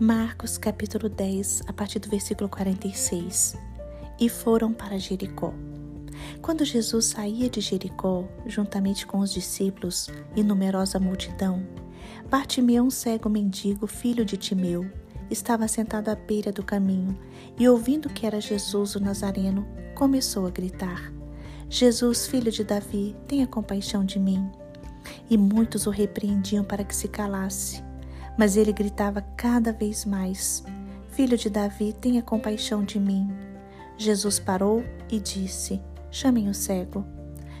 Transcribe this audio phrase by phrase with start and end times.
[0.00, 3.54] Marcos capítulo 10, a partir do versículo 46.
[4.18, 5.52] E foram para Jericó.
[6.40, 11.62] Quando Jesus saía de Jericó, juntamente com os discípulos e numerosa multidão,
[12.30, 14.90] Bartimeu, um cego mendigo, filho de Timeu,
[15.30, 17.14] estava sentado à beira do caminho
[17.58, 21.12] e, ouvindo que era Jesus o Nazareno, começou a gritar:
[21.68, 24.50] Jesus, filho de Davi, tenha compaixão de mim.
[25.28, 27.89] E muitos o repreendiam para que se calasse.
[28.38, 30.64] Mas ele gritava cada vez mais:
[31.10, 33.30] Filho de Davi, tenha compaixão de mim.
[33.96, 35.80] Jesus parou e disse:
[36.10, 37.04] Chamem o cego.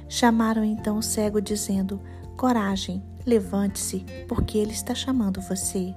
[0.08, 2.00] Chamaram então o cego, dizendo:
[2.36, 5.94] Coragem, levante-se, porque ele está chamando você.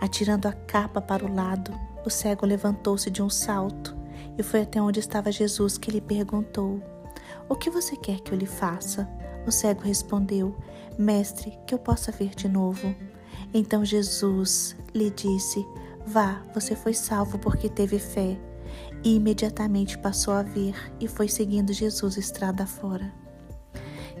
[0.00, 1.72] Atirando a capa para o lado,
[2.04, 3.94] o cego levantou-se de um salto
[4.38, 6.82] e foi até onde estava Jesus, que lhe perguntou:
[7.48, 9.08] O que você quer que eu lhe faça?
[9.46, 10.56] O cego respondeu:
[10.98, 12.94] Mestre, que eu possa ver de novo.
[13.52, 15.66] Então Jesus lhe disse:
[16.06, 18.38] Vá, você foi salvo porque teve fé
[19.02, 23.12] e imediatamente passou a ver e foi seguindo Jesus estrada fora.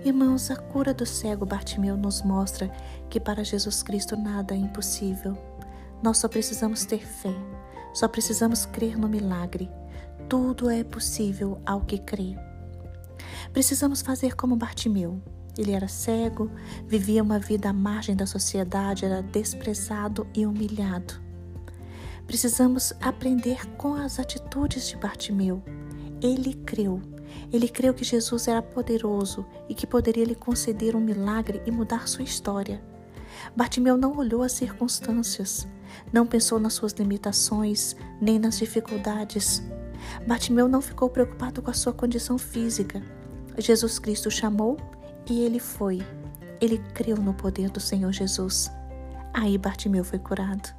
[0.04, 2.70] Irmãos, a cura do cego Bartimeu nos mostra
[3.10, 5.36] que para Jesus Cristo nada é impossível.
[6.02, 7.34] Nós só precisamos ter fé,
[7.92, 9.70] só precisamos crer no milagre.
[10.28, 12.34] Tudo é possível ao que crê.
[13.52, 15.20] Precisamos fazer como Bartimeu.
[15.60, 16.50] Ele era cego,
[16.88, 21.20] vivia uma vida à margem da sociedade, era desprezado e humilhado.
[22.26, 25.62] Precisamos aprender com as atitudes de Bartimeu.
[26.22, 27.02] Ele creu.
[27.52, 32.08] Ele creu que Jesus era poderoso e que poderia lhe conceder um milagre e mudar
[32.08, 32.82] sua história.
[33.54, 35.68] Bartimeu não olhou as circunstâncias,
[36.10, 39.62] não pensou nas suas limitações nem nas dificuldades.
[40.26, 43.02] Bartimeu não ficou preocupado com a sua condição física.
[43.58, 44.78] Jesus Cristo chamou
[45.28, 46.00] e ele foi.
[46.60, 48.70] Ele creu no poder do Senhor Jesus.
[49.32, 50.74] Aí Bartimeu foi curado.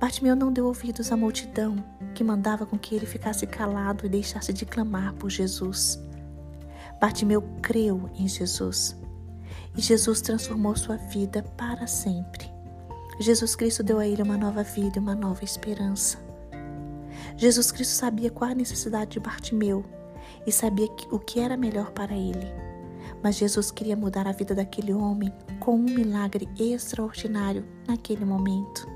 [0.00, 1.76] Bartimeu não deu ouvidos à multidão
[2.14, 5.98] que mandava com que ele ficasse calado e deixasse de clamar por Jesus.
[7.00, 8.96] Bartimeu creu em Jesus
[9.76, 12.50] e Jesus transformou sua vida para sempre.
[13.20, 16.18] Jesus Cristo deu a ele uma nova vida e uma nova esperança.
[17.36, 19.84] Jesus Cristo sabia qual a necessidade de Bartimeu
[20.46, 22.67] e sabia o que era melhor para ele.
[23.22, 28.86] Mas Jesus queria mudar a vida daquele homem com um milagre extraordinário naquele momento.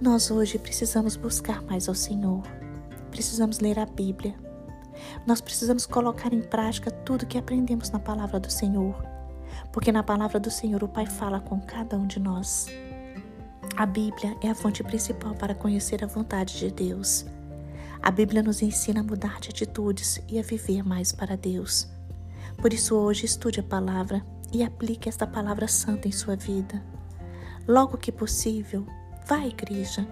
[0.00, 2.42] Nós hoje precisamos buscar mais ao Senhor.
[3.10, 4.34] Precisamos ler a Bíblia.
[5.26, 8.94] Nós precisamos colocar em prática tudo que aprendemos na palavra do Senhor,
[9.72, 12.66] porque na palavra do Senhor o Pai fala com cada um de nós.
[13.76, 17.24] A Bíblia é a fonte principal para conhecer a vontade de Deus.
[18.02, 21.88] A Bíblia nos ensina a mudar de atitudes e a viver mais para Deus.
[22.62, 24.24] Por isso, hoje, estude a palavra
[24.54, 26.82] e aplique esta palavra santa em sua vida.
[27.68, 28.86] Logo que possível,
[29.26, 30.06] Vá à igreja.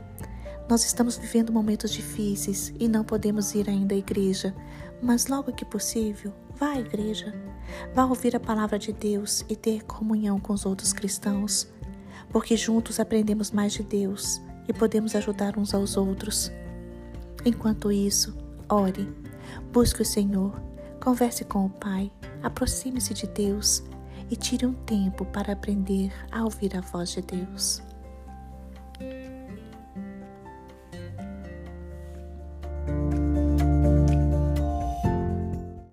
[0.68, 4.54] Nós estamos vivendo momentos difíceis e não podemos ir ainda à igreja,
[5.02, 7.34] mas logo que possível, vá à igreja.
[7.92, 11.68] Vá ouvir a palavra de Deus e ter comunhão com os outros cristãos,
[12.28, 16.52] porque juntos aprendemos mais de Deus e podemos ajudar uns aos outros.
[17.44, 18.36] Enquanto isso,
[18.68, 19.12] ore,
[19.72, 20.54] busque o Senhor,
[21.00, 22.12] converse com o Pai,
[22.42, 23.82] aproxime-se de Deus
[24.30, 27.82] e tire um tempo para aprender a ouvir a voz de Deus.